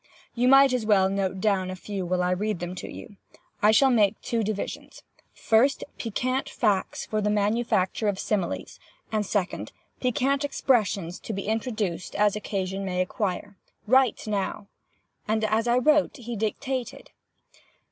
[0.33, 3.17] You might as well note down a few while I read them to you.
[3.61, 8.79] I shall make two divisions: first, Piquant Facts for the Manufacture of Similes,
[9.11, 13.57] and, second, Piquant Expressions to be introduced as occasion may require.
[13.85, 17.11] Write now!"—and I wrote as he dictated.